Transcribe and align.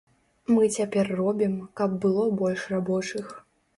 Мы 0.53 0.69
цяпер 0.77 1.11
робім, 1.21 1.53
каб 1.81 1.91
было 2.07 2.25
больш 2.43 2.65
рабочых. 2.77 3.29